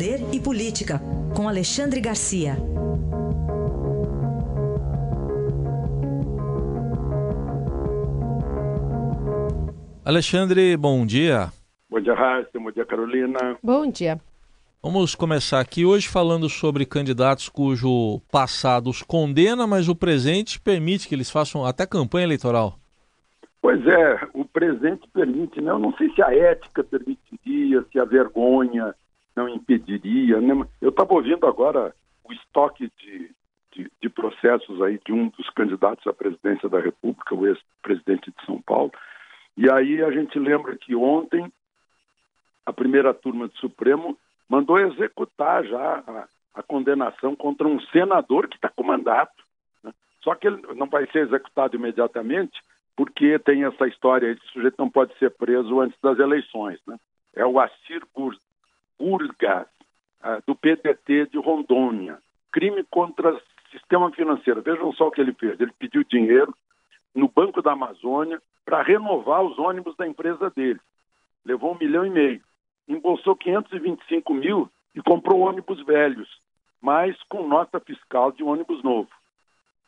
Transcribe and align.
Poder 0.00 0.20
e 0.32 0.40
Política, 0.40 0.98
com 1.36 1.46
Alexandre 1.46 2.00
Garcia. 2.00 2.54
Alexandre, 10.02 10.74
bom 10.78 11.04
dia. 11.04 11.50
Bom 11.90 12.00
dia, 12.00 12.14
Raíssa. 12.14 12.48
Bom 12.54 12.70
dia, 12.70 12.86
Carolina. 12.86 13.58
Bom 13.62 13.90
dia. 13.90 14.18
Vamos 14.82 15.14
começar 15.14 15.60
aqui 15.60 15.84
hoje 15.84 16.08
falando 16.08 16.48
sobre 16.48 16.86
candidatos 16.86 17.50
cujo 17.50 18.22
passado 18.32 18.88
os 18.88 19.02
condena, 19.02 19.66
mas 19.66 19.86
o 19.86 19.94
presente 19.94 20.58
permite 20.58 21.06
que 21.06 21.14
eles 21.14 21.30
façam 21.30 21.62
até 21.66 21.86
campanha 21.86 22.24
eleitoral. 22.24 22.78
Pois 23.60 23.86
é, 23.86 24.20
o 24.32 24.46
presente 24.46 25.06
permite, 25.12 25.60
né? 25.60 25.70
Eu 25.70 25.78
não 25.78 25.94
sei 25.98 26.10
se 26.14 26.22
a 26.22 26.34
ética 26.34 26.82
permitiria, 26.82 27.84
se 27.92 28.00
a 28.00 28.06
vergonha 28.06 28.94
não 29.40 29.48
impediria. 29.48 30.40
Né? 30.40 30.66
Eu 30.80 30.90
estava 30.90 31.14
ouvindo 31.14 31.46
agora 31.46 31.94
o 32.24 32.32
estoque 32.32 32.90
de, 32.98 33.30
de, 33.72 33.90
de, 34.00 34.08
processos 34.08 34.80
aí 34.82 35.00
de 35.04 35.12
um 35.12 35.28
dos 35.28 35.48
candidatos 35.50 36.06
à 36.06 36.12
presidência 36.12 36.68
da 36.68 36.80
República, 36.80 37.34
o 37.34 37.46
ex-presidente 37.46 38.30
de 38.30 38.46
São 38.46 38.60
Paulo, 38.62 38.92
e 39.56 39.70
aí 39.70 40.02
a 40.02 40.10
gente 40.10 40.38
lembra 40.38 40.76
que 40.76 40.94
ontem 40.94 41.50
a 42.64 42.72
primeira 42.72 43.12
turma 43.12 43.48
do 43.48 43.56
Supremo 43.56 44.16
mandou 44.48 44.78
executar 44.78 45.64
já 45.64 46.04
a, 46.06 46.28
a 46.54 46.62
condenação 46.62 47.34
contra 47.34 47.66
um 47.66 47.80
senador 47.86 48.48
que 48.48 48.56
está 48.56 48.68
com 48.68 48.82
mandato. 48.82 49.44
Né? 49.82 49.92
Só 50.22 50.34
que 50.34 50.46
ele 50.46 50.62
não 50.76 50.86
vai 50.86 51.06
ser 51.10 51.26
executado 51.26 51.76
imediatamente, 51.76 52.60
porque 52.96 53.38
tem 53.40 53.64
essa 53.64 53.86
história 53.86 54.34
de 54.34 54.40
sujeito 54.52 54.76
não 54.78 54.90
pode 54.90 55.16
ser 55.18 55.30
preso 55.30 55.80
antes 55.80 55.98
das 56.00 56.18
eleições. 56.18 56.78
Né? 56.86 56.96
É 57.34 57.44
o 57.44 57.58
Assir 57.58 58.02
Burgas, 59.00 59.66
uh, 60.22 60.42
do 60.46 60.54
PDT 60.54 61.28
de 61.32 61.38
Rondônia. 61.38 62.18
Crime 62.52 62.84
contra 62.90 63.40
sistema 63.70 64.10
financeiro. 64.12 64.60
Vejam 64.60 64.92
só 64.92 65.08
o 65.08 65.10
que 65.10 65.20
ele 65.20 65.32
fez. 65.32 65.58
Ele 65.58 65.72
pediu 65.78 66.04
dinheiro 66.04 66.54
no 67.14 67.28
Banco 67.28 67.62
da 67.62 67.72
Amazônia 67.72 68.40
para 68.64 68.82
renovar 68.82 69.42
os 69.42 69.58
ônibus 69.58 69.96
da 69.96 70.06
empresa 70.06 70.50
dele. 70.50 70.78
Levou 71.44 71.74
um 71.74 71.78
milhão 71.78 72.04
e 72.04 72.10
meio. 72.10 72.42
Embolsou 72.86 73.34
525 73.34 74.34
mil 74.34 74.70
e 74.94 75.00
comprou 75.00 75.40
ônibus 75.40 75.82
velhos, 75.84 76.28
mas 76.80 77.16
com 77.28 77.46
nota 77.46 77.80
fiscal 77.80 78.32
de 78.32 78.42
ônibus 78.42 78.82
novo. 78.82 79.08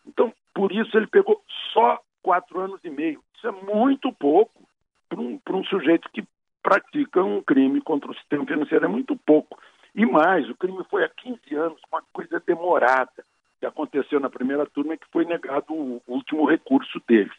Então, 0.07 0.33
por 0.55 0.73
isso 0.73 0.97
ele 0.97 1.07
pegou 1.07 1.43
só 1.73 2.01
quatro 2.23 2.61
anos 2.61 2.81
e 2.85 2.91
meio. 2.91 3.23
Isso 3.37 3.47
é 3.47 3.53
muito 3.53 4.13
pouco 4.13 4.67
para 5.09 5.21
um, 5.21 5.41
um 5.51 5.65
sujeito 5.65 6.09
que 6.13 6.25
pratica 6.63 7.23
um 7.23 7.43
crime 7.43 7.81
contra 7.81 8.11
o 8.11 8.15
sistema 8.15 8.47
financeiro, 8.47 8.85
é 8.85 8.89
muito 8.89 9.17
pouco. 9.17 9.59
E 9.95 10.07
mais, 10.07 10.49
o 10.49 10.55
crime 10.55 10.83
foi 10.89 11.05
há 11.05 11.09
15 11.09 11.55
anos, 11.55 11.81
uma 11.91 12.03
coisa 12.13 12.43
demorada, 12.47 13.25
que 13.61 13.67
aconteceu 13.67 14.19
na 14.21 14.31
primeira 14.31 14.65
turma, 14.67 14.97
que 14.97 15.07
foi 15.13 15.25
negado 15.25 15.75
o 15.75 16.03
último 16.07 16.47
recurso 16.47 17.01
dele. 17.07 17.31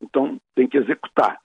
Então, 0.00 0.40
tem 0.54 0.68
que 0.68 0.76
executar. 0.76 1.38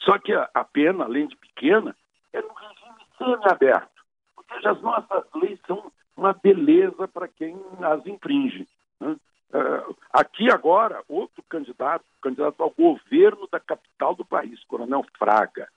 Só 0.00 0.18
que 0.18 0.32
a, 0.32 0.48
a 0.54 0.64
pena, 0.64 1.04
além 1.04 1.26
de 1.26 1.36
pequena, 1.36 1.96
é 2.32 2.40
no 2.40 2.52
regime 2.52 3.06
semi-aberto. 3.18 4.04
Ou 4.36 4.44
seja, 4.44 4.70
as 4.70 4.80
nossas 4.82 5.24
leis 5.34 5.58
são 5.66 5.90
uma 6.16 6.32
beleza 6.32 7.08
para 7.08 7.26
quem 7.28 7.56
as 7.82 8.06
infringe. 8.06 8.68
Né? 9.00 9.16
Uh, 9.52 9.96
aqui 10.12 10.50
agora, 10.50 11.02
outro 11.08 11.42
candidato, 11.48 12.04
candidato 12.22 12.62
ao 12.62 12.70
governo 12.70 13.48
da 13.50 13.60
capital 13.60 14.14
do 14.14 14.24
país, 14.24 14.62
Coronel 14.64 15.04
Fraga? 15.18 15.68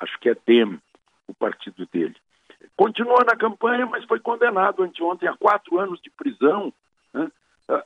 Acho 0.00 0.18
que 0.20 0.28
é 0.28 0.36
DEM, 0.46 0.80
o 1.26 1.34
partido 1.34 1.86
dele. 1.92 2.16
Continua 2.76 3.24
na 3.24 3.36
campanha, 3.36 3.86
mas 3.86 4.04
foi 4.04 4.20
condenado 4.20 4.82
anteontem 4.82 5.28
a 5.28 5.36
quatro 5.36 5.78
anos 5.78 6.00
de 6.00 6.10
prisão. 6.10 6.72
Né? 7.12 7.30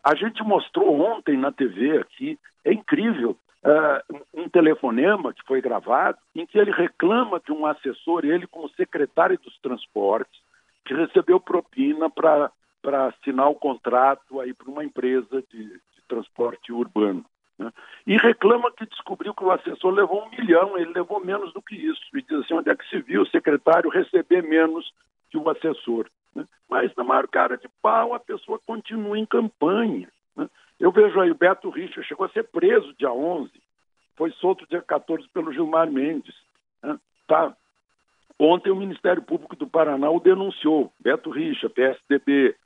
A 0.05 0.15
gente 0.15 0.43
mostrou 0.43 1.01
ontem 1.01 1.37
na 1.37 1.53
TV 1.53 1.99
aqui, 1.99 2.39
é 2.65 2.73
incrível, 2.73 3.37
uh, 3.65 4.23
um 4.35 4.49
telefonema 4.49 5.33
que 5.33 5.47
foi 5.47 5.61
gravado, 5.61 6.19
em 6.35 6.45
que 6.45 6.59
ele 6.59 6.73
reclama 6.73 7.41
de 7.41 7.53
um 7.53 7.65
assessor, 7.65 8.25
ele 8.25 8.47
como 8.47 8.69
secretário 8.71 9.39
dos 9.39 9.57
transportes, 9.59 10.41
que 10.85 10.95
recebeu 10.95 11.39
propina 11.41 12.11
para 12.11 12.51
para 12.83 13.09
assinar 13.09 13.49
o 13.49 13.55
contrato 13.55 14.41
aí 14.41 14.55
para 14.55 14.71
uma 14.71 14.85
empresa 14.85 15.43
de, 15.51 15.65
de 15.65 16.03
transporte 16.09 16.73
urbano. 16.73 17.25
Né? 17.61 17.71
E 18.07 18.17
reclama 18.17 18.73
que 18.73 18.87
descobriu 18.87 19.35
que 19.35 19.45
o 19.45 19.51
assessor 19.51 19.93
levou 19.93 20.25
um 20.25 20.31
milhão, 20.31 20.79
ele 20.79 20.95
levou 20.95 21.23
menos 21.23 21.53
do 21.53 21.61
que 21.61 21.77
isso. 21.77 22.01
E 22.15 22.23
diz 22.23 22.41
assim, 22.41 22.55
onde 22.55 22.71
é 22.71 22.75
que 22.75 22.89
se 22.89 23.03
viu 23.03 23.21
o 23.21 23.29
secretário 23.29 23.91
receber 23.91 24.43
menos 24.43 24.91
que 25.31 25.37
o 25.37 25.49
assessor? 25.51 26.09
Né? 26.35 26.47
Mas, 26.67 26.91
na 26.97 27.05
maior 27.05 27.29
cara 27.29 27.59
de 27.59 27.69
pau, 27.83 28.15
a 28.15 28.19
pessoa 28.19 28.59
continua 28.67 29.19
em 29.19 29.27
campanha. 29.27 30.09
Né? 30.35 30.49
Eu 30.81 30.91
vejo 30.91 31.21
aí 31.21 31.31
o 31.31 31.35
Beto 31.35 31.69
Richa, 31.69 32.03
chegou 32.03 32.25
a 32.25 32.31
ser 32.31 32.45
preso 32.45 32.95
dia 32.95 33.13
11, 33.13 33.51
foi 34.17 34.31
solto 34.33 34.67
dia 34.67 34.81
14 34.81 35.29
pelo 35.29 35.53
Gilmar 35.53 35.91
Mendes. 35.91 36.35
Né? 36.83 36.99
Tá. 37.29 37.55
Ontem 38.39 38.71
o 38.71 38.77
Ministério 38.77 39.21
Público 39.21 39.55
do 39.55 39.67
Paraná 39.67 40.11
o 40.11 40.19
denunciou, 40.19 40.91
Beto 40.99 41.29
Richa, 41.29 41.69
PSDB, 41.69 42.57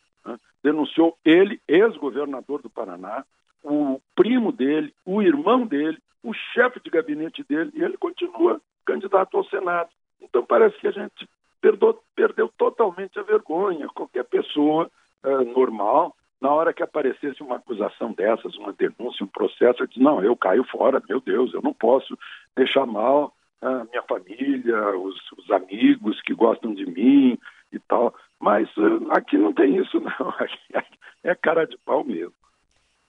denunciou 0.63 1.19
ele, 1.25 1.61
ex-governador 1.67 2.63
do 2.63 2.71
Paraná, 2.71 3.25
o 3.65 4.01
primo 4.15 4.53
dele, 4.53 4.95
o 5.05 5.23
irmão 5.23 5.67
dele, 5.67 5.99
o 6.23 6.33
chefe 6.33 6.81
de 6.81 6.91
gabinete 6.91 7.43
dele, 7.45 7.71
e 7.75 7.83
ele 7.83 7.97
continua 7.97 8.61
candidato 8.85 9.37
ao 9.37 9.45
Senado. 9.45 9.89
Então 10.21 10.45
parece 10.45 10.79
que 10.79 10.87
a 10.87 10.91
gente 10.91 11.29
perdeu, 11.61 11.99
perdeu 12.15 12.51
totalmente 12.59 13.19
a 13.19 13.23
vergonha. 13.23 13.89
Qualquer 13.89 14.25
pessoa 14.25 14.91
uh, 15.25 15.45
normal, 15.53 16.15
na 16.41 16.51
hora 16.51 16.75
que 16.75 16.83
aparecesse 16.83 17.43
uma 17.43 17.57
acusação 17.57 18.13
dessas, 18.13 18.55
uma 18.57 18.73
denúncia, 18.73 19.25
um 19.25 19.29
processo, 19.29 19.83
eu 19.83 19.87
disse, 19.87 20.01
não, 20.01 20.23
eu 20.23 20.37
caio 20.37 20.65
fora, 20.65 21.03
meu 21.09 21.21
Deus, 21.21 21.55
eu 21.55 21.63
não 21.63 21.73
posso 21.73 22.19
deixar 22.55 22.87
mal 22.87 23.33
a 23.63 23.85
minha 23.85 24.03
família, 24.03 24.97
os, 24.99 25.17
os 25.39 25.51
amigos 25.51 26.21
que 26.21 26.35
gostam 26.35 26.75
de 26.75 26.85
mim 26.85 27.39
e 27.73 27.79
tal. 27.79 28.15
Mas 28.39 28.69
uh, 28.77 29.11
aqui 29.11 29.39
não 29.39 29.55
tem 29.55 29.77
isso, 29.77 29.99
não. 30.05 30.29
Aqui 30.39 30.95
é 31.23 31.35
cara 31.35 31.67
de 31.67 31.79
pau 31.79 32.05
mesmo. 32.05 32.35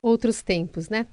Outros 0.05 0.43
tempos, 0.43 0.87
né? 0.87 1.07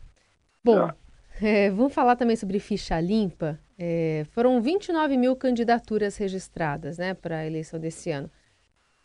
Bom, 0.62 0.86
é. 0.86 0.94
É, 1.40 1.70
vamos 1.70 1.94
falar 1.94 2.14
também 2.14 2.36
sobre 2.36 2.58
ficha 2.58 3.00
limpa. 3.00 3.58
É, 3.78 4.26
foram 4.32 4.60
29 4.60 5.16
mil 5.16 5.34
candidaturas 5.34 6.18
registradas 6.18 6.98
né, 6.98 7.14
para 7.14 7.38
a 7.38 7.46
eleição 7.46 7.80
desse 7.80 8.10
ano. 8.10 8.30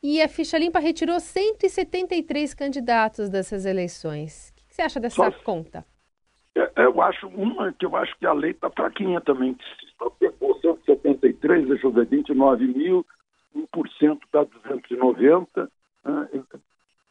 E 0.04 0.22
a 0.22 0.28
ficha 0.28 0.58
limpa 0.58 0.80
retirou 0.80 1.22
173 1.22 2.54
candidatos 2.54 3.30
dessas 3.30 3.66
eleições. 3.66 4.50
O 4.50 4.56
que 4.56 4.76
você 4.76 4.82
acha 4.82 5.00
dessa 5.00 5.16
só, 5.16 5.32
conta? 5.44 5.86
É, 6.54 6.70
eu 6.84 7.02
acho 7.02 7.26
uma 7.30 7.72
que 7.72 7.86
eu 7.86 7.96
acho 7.96 8.14
que 8.20 8.26
a 8.26 8.34
lei 8.34 8.52
está 8.52 8.70
fraquinha 8.70 9.22
também. 9.22 9.58
Só 9.98 10.10
pegou 10.10 10.60
173, 10.60 11.66
deixa 11.66 11.88
eu 11.88 11.92
ver, 11.92 12.08
29 12.08 12.68
mil, 12.68 13.06
1% 13.56 14.20
dá 14.34 14.44
290, 14.44 15.72
né? 16.04 16.30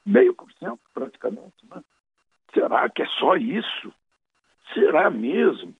meio 0.04 0.34
por 0.34 0.52
cento 0.52 0.78
praticamente. 0.94 1.55
Será 2.56 2.88
que 2.88 3.02
é 3.02 3.06
só 3.18 3.36
isso? 3.36 3.92
Será 4.72 5.10
mesmo? 5.10 5.74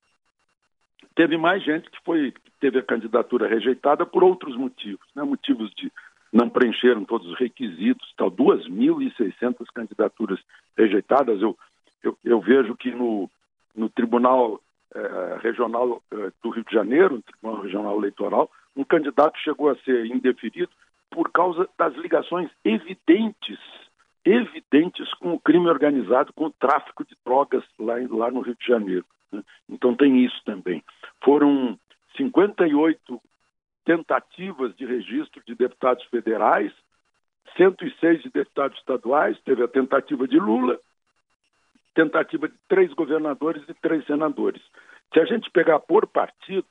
Teve 1.15 1.39
mais 1.39 1.65
gente 1.65 1.91
que 1.91 1.99
foi 2.05 2.35
teve 2.61 2.79
a 2.79 2.83
candidatura 2.83 3.49
rejeitada 3.49 4.05
por 4.05 4.23
outros 4.23 4.55
motivos, 4.57 5.07
né? 5.15 5.23
motivos 5.23 5.71
de 5.75 5.91
não 6.33 6.51
preencheram 6.51 7.05
todos 7.05 7.27
os 7.29 7.39
requisitos, 7.39 8.13
tal 8.17 8.31
2.600 8.31 9.65
candidaturas 9.75 10.39
rejeitadas. 10.77 11.41
Eu, 11.41 11.57
eu, 12.03 12.19
eu, 12.23 12.41
vejo 12.41 12.77
que 12.77 12.91
no, 12.91 13.31
no 13.75 13.89
Tribunal 13.89 14.61
eh, 14.95 15.39
Regional 15.41 16.03
eh, 16.13 16.31
do 16.43 16.51
Rio 16.51 16.65
de 16.65 16.75
Janeiro, 16.75 17.17
no 17.17 17.23
Tribunal 17.23 17.63
Regional 17.63 17.99
Eleitoral, 17.99 18.51
um 18.77 18.85
candidato 18.85 19.39
chegou 19.39 19.71
a 19.71 19.77
ser 19.77 20.07
indeferido 20.07 20.71
por 21.11 21.31
causa 21.31 21.67
das 21.79 21.95
ligações 21.95 22.51
evidentes, 22.65 23.59
evidentes 24.27 25.13
com 25.15 25.33
o 25.33 25.41
crime 25.41 25.69
organizado, 25.69 26.33
com 26.33 26.47
o 26.47 26.53
tráfico 26.53 27.05
de 27.05 27.17
drogas 27.25 27.65
lá, 27.79 27.95
lá 28.11 28.31
no 28.31 28.41
Rio 28.41 28.57
de 28.57 28.67
Janeiro. 28.67 29.07
Né? 29.31 29.43
Então 29.69 29.95
tem 29.95 30.25
isso 30.25 30.43
também. 30.45 30.83
Foram 31.25 31.79
58 32.17 33.21
tentativas 33.85 34.75
de 34.77 34.85
registro 34.85 35.41
de 35.47 35.55
deputados 35.55 36.05
federais, 36.07 36.73
106 37.57 38.23
de 38.23 38.31
deputados 38.31 38.77
estaduais, 38.79 39.41
teve 39.43 39.63
a 39.63 39.69
tentativa 39.69 40.27
de 40.27 40.39
Lula, 40.39 40.79
tentativa 41.95 42.49
de 42.49 42.55
três 42.69 42.93
governadores 42.93 43.63
e 43.69 43.75
três 43.75 44.05
senadores. 44.07 44.61
Se 45.15 45.21
a 45.21 45.25
gente 45.25 45.49
pegar 45.51 45.79
por 45.79 46.07
partido, 46.07 46.67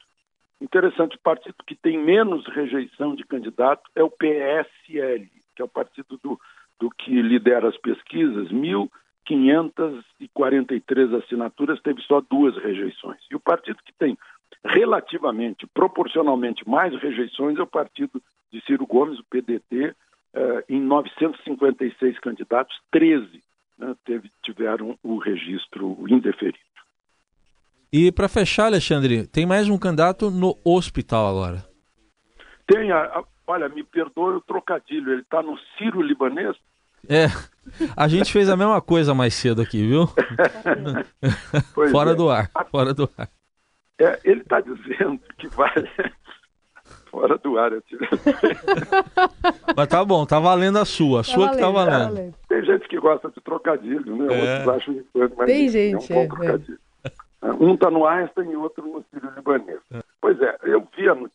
Interessante, 0.62 1.18
o 1.18 1.20
partido 1.20 1.56
que 1.68 1.76
tem 1.76 1.98
menos 1.98 2.48
rejeição 2.48 3.14
de 3.14 3.26
candidato 3.26 3.90
é 3.94 4.02
o 4.02 4.10
PSL, 4.10 5.30
que 5.54 5.62
é 5.62 5.66
o 5.66 5.70
partido 5.70 6.18
do, 6.24 6.40
do 6.80 6.90
que 6.90 7.22
lidera 7.22 7.70
as 7.70 7.78
pesquisas, 7.78 8.50
1.543 8.50 11.24
assinaturas, 11.24 11.80
teve 11.82 12.02
só 12.02 12.20
duas 12.22 12.58
rejeições. 12.58 13.20
E 13.32 13.36
o 13.36 13.40
partido 13.40 13.78
que 13.84 13.94
tem 13.94 14.18
relativamente, 14.64 15.68
proporcionalmente 15.68 16.68
mais 16.68 17.00
rejeições 17.02 17.58
é 17.58 17.62
o 17.62 17.68
partido 17.68 18.22
de 18.52 18.62
Ciro 18.66 18.86
Gomes, 18.86 19.20
o 19.20 19.24
PDT, 19.26 19.96
eh, 20.34 20.66
em 20.70 20.82
956 20.82 22.20
candidatos, 22.20 22.76
13 22.92 23.42
né, 23.78 23.96
teve, 24.06 24.32
tiveram 24.44 24.98
o 25.04 25.18
registro 25.18 25.98
indeferido. 26.10 26.58
E 27.92 28.12
para 28.12 28.28
fechar, 28.28 28.66
Alexandre, 28.66 29.28
tem 29.28 29.46
mais 29.46 29.70
um 29.70 29.78
candidato 29.78 30.30
no 30.30 30.58
hospital 30.66 31.28
agora. 31.28 31.66
Tem, 32.68 32.92
a, 32.92 33.04
a, 33.04 33.24
olha, 33.48 33.70
me 33.70 33.84
perdoe 33.84 34.36
o 34.36 34.42
trocadilho, 34.42 35.12
ele 35.12 35.22
está 35.22 35.42
no 35.42 35.58
Ciro 35.78 36.02
Libanês. 36.02 36.56
É, 37.08 37.28
a 37.96 38.08
gente 38.08 38.32
fez 38.32 38.50
a 38.50 38.58
mesma 38.58 38.82
coisa 38.82 39.14
mais 39.14 39.34
cedo 39.34 39.62
aqui, 39.62 39.88
viu? 39.88 40.08
fora 41.92 42.12
é. 42.12 42.16
do 42.16 42.30
ar, 42.30 42.50
fora 42.72 42.94
do 42.94 43.10
ar. 43.18 43.30
É, 44.00 44.20
ele 44.24 44.42
está 44.42 44.60
dizendo 44.60 45.20
que 45.38 45.48
vai 45.50 45.72
fora 47.10 47.38
do 47.38 47.58
ar. 47.58 47.72
Mas 49.76 49.88
tá 49.88 50.04
bom, 50.04 50.26
tá 50.26 50.40
valendo 50.40 50.80
a 50.80 50.86
sua. 50.86 51.22
A 51.22 51.24
tá 51.24 51.30
sua 51.30 51.46
valendo, 51.48 51.56
que 51.56 51.62
tá 51.62 51.70
valendo. 51.70 51.92
tá 51.92 52.10
valendo. 52.10 52.36
Tem 52.50 52.66
gente 52.66 52.88
que 52.88 53.00
gosta 53.00 53.30
de 53.30 53.42
trocadilho, 53.42 54.16
né? 54.18 54.34
É. 54.34 54.60
Outros 54.60 54.76
acham 54.76 54.94
importante, 54.96 55.38
mas 55.38 55.48
Tem 55.48 55.70
gente, 55.70 56.12
é 56.14 56.18
um 56.18 56.28
bom 56.28 56.44
é, 56.44 56.56
é. 57.42 57.54
Um 57.54 57.76
está 57.76 57.92
no 57.92 58.06
Einstein 58.06 58.52
e 58.52 58.56
outro 58.56 58.86
no 58.86 59.06
Sírio 59.14 59.32
Libanês. 59.36 59.80
É. 59.94 60.00
Pois 60.20 60.42
é, 60.42 60.58
eu 60.64 60.86
vi 60.98 61.08
a 61.08 61.16
notícia 61.16 61.35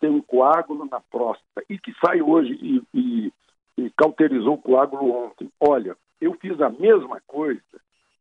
tem 0.00 0.10
um 0.10 0.22
coágulo 0.22 0.88
na 0.90 1.00
próstata 1.00 1.62
e 1.68 1.78
que 1.78 1.92
sai 2.04 2.22
hoje 2.22 2.58
e, 2.60 2.82
e, 2.94 3.32
e 3.76 3.90
cauterizou 3.90 4.54
o 4.54 4.62
coágulo 4.62 5.26
ontem. 5.26 5.50
Olha, 5.60 5.96
eu 6.20 6.34
fiz 6.34 6.60
a 6.60 6.70
mesma 6.70 7.20
coisa 7.26 7.60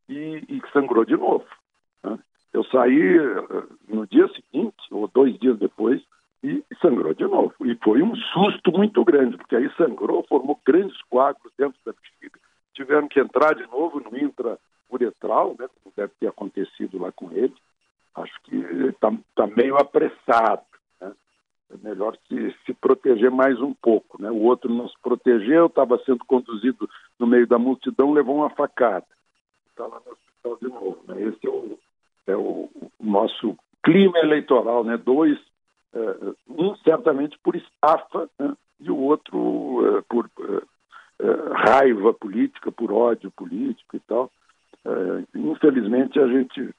e, 0.07 0.43
e 0.47 0.61
sangrou 0.71 1.05
de 1.05 1.15
novo. 1.15 1.45
Né? 2.03 2.19
Eu 2.53 2.63
saí 2.65 3.17
eh, 3.17 3.63
no 3.87 4.05
dia 4.07 4.27
seguinte, 4.29 4.75
ou 4.91 5.07
dois 5.07 5.37
dias 5.39 5.57
depois, 5.57 6.01
e 6.43 6.63
sangrou 6.81 7.13
de 7.13 7.23
novo. 7.23 7.53
E 7.65 7.75
foi 7.83 8.01
um 8.01 8.15
susto 8.15 8.71
muito 8.71 9.03
grande, 9.03 9.37
porque 9.37 9.55
aí 9.55 9.69
sangrou, 9.75 10.25
formou 10.27 10.59
grandes 10.65 10.99
coágulos 11.03 11.51
dentro 11.57 11.77
da 11.85 11.91
bexiga. 11.91 12.39
Tiveram 12.73 13.07
que 13.07 13.19
entrar 13.19 13.53
de 13.55 13.67
novo 13.67 13.99
no 13.99 14.17
intrauretral, 14.17 15.55
né, 15.59 15.67
como 15.83 15.93
deve 15.95 16.13
ter 16.19 16.27
acontecido 16.27 16.97
lá 16.97 17.11
com 17.11 17.31
ele. 17.31 17.53
Acho 18.15 18.33
que 18.43 18.55
está 18.55 19.11
tá 19.35 19.47
meio 19.47 19.75
apressado. 19.75 20.61
É 21.71 21.87
melhor 21.87 22.17
se, 22.27 22.55
se 22.65 22.73
proteger 22.73 23.29
mais 23.29 23.59
um 23.61 23.73
pouco. 23.73 24.21
Né? 24.21 24.29
O 24.29 24.41
outro 24.41 24.73
não 24.73 24.87
se 24.87 24.95
protegeu, 25.01 25.67
estava 25.67 26.01
sendo 26.03 26.25
conduzido 26.25 26.89
no 27.19 27.27
meio 27.27 27.45
da 27.45 27.59
multidão, 27.59 28.11
levou 28.11 28.37
uma 28.37 28.49
facada. 28.49 29.05
Está 29.69 29.85
lá 29.85 30.01
no 30.05 30.11
hospital 30.11 30.57
de 30.61 30.67
novo. 30.67 30.99
Né? 31.07 31.23
Esse 31.23 31.47
é 31.47 31.49
o, 31.49 31.79
é 32.27 32.35
o, 32.35 32.69
nosso 32.99 33.55
clima 33.83 34.17
eleitoral, 34.19 34.83
né? 34.83 34.97
Dois 34.97 35.37
uh, 35.93 36.35
um 36.47 36.75
certamente 36.77 37.37
por 37.43 37.55
estafa 37.55 38.29
né, 38.37 38.53
e 38.79 38.91
o 38.91 38.97
outro 38.97 39.37
uh, 39.37 40.03
por 40.09 40.25
uh, 40.25 40.67
raiva 41.53 42.13
política, 42.13 42.71
por 42.71 42.91
ódio 42.91 43.31
político 43.31 43.95
e 43.95 43.99
tal. 44.01 44.31
infelizmente 45.35 46.19
a 46.19 46.27
gente 46.27 46.73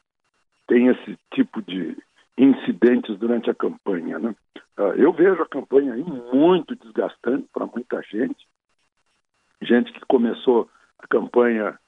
tem 0.67 0.87
esse 0.89 1.19
tipo 1.35 1.61
de 1.63 1.97
incidentes 2.39 3.19
durante 3.19 3.51
a 3.51 3.55
campanha. 3.55 3.80
Vejo 5.21 5.43
a 5.43 5.47
campanha 5.47 5.93
aí 5.93 6.03
muito 6.03 6.75
desgastante 6.75 7.47
para 7.53 7.67
muita 7.67 8.01
gente, 8.01 8.49
gente 9.61 9.93
que 9.93 10.01
começou 10.07 10.67
a 10.99 11.07
campanha 11.07 11.79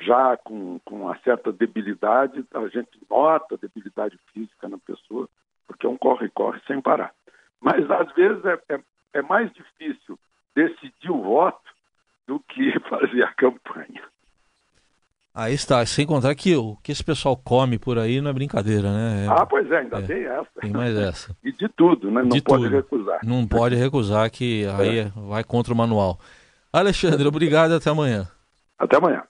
já 0.00 0.36
com, 0.38 0.80
com 0.80 1.02
uma 1.02 1.16
certa 1.20 1.52
debilidade, 1.52 2.44
a 2.52 2.66
gente 2.66 2.98
nota 3.08 3.56
debilidade 3.56 4.18
física 4.32 4.68
na 4.68 4.76
pessoa, 4.78 5.28
porque 5.68 5.86
é 5.86 5.88
um 5.88 5.96
corre-corre 5.96 6.60
sem 6.66 6.80
parar. 6.80 7.14
Mas, 7.60 7.88
às 7.88 8.12
vezes, 8.12 8.44
é, 8.44 8.60
é, 8.68 8.80
é 9.12 9.22
mais 9.22 9.52
difícil 9.52 10.18
decidir 10.52 11.12
o 11.12 11.22
voto 11.22 11.70
do 12.26 12.40
que 12.40 12.76
fazer 12.90 13.22
a 13.22 13.32
campanha. 13.34 14.02
Aí 15.36 15.52
está, 15.52 15.84
sem 15.84 16.06
contar 16.06 16.32
que 16.36 16.54
o 16.54 16.76
que 16.76 16.92
esse 16.92 17.02
pessoal 17.02 17.36
come 17.36 17.76
por 17.76 17.98
aí 17.98 18.20
não 18.20 18.30
é 18.30 18.32
brincadeira, 18.32 18.92
né? 18.92 19.26
É, 19.26 19.28
ah, 19.28 19.44
pois 19.44 19.68
é, 19.68 19.78
ainda 19.78 19.98
é, 19.98 20.02
tem 20.02 20.24
essa. 20.24 20.48
Tem 20.60 20.70
mais 20.70 20.96
essa. 20.96 21.36
e 21.42 21.50
de 21.50 21.68
tudo, 21.70 22.08
né? 22.08 22.22
Não 22.22 22.28
de 22.28 22.40
pode 22.40 22.62
tudo. 22.62 22.76
recusar. 22.76 23.18
Não 23.24 23.44
pode 23.44 23.74
recusar, 23.74 24.30
que 24.30 24.64
aí 24.78 24.98
é. 25.00 25.12
vai 25.16 25.42
contra 25.42 25.74
o 25.74 25.76
manual. 25.76 26.20
Alexandre, 26.72 27.26
obrigado 27.26 27.72
e 27.72 27.76
até 27.76 27.90
amanhã. 27.90 28.28
Até 28.78 28.96
amanhã. 28.96 29.24